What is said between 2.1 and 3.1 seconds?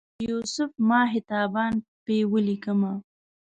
ولیکمه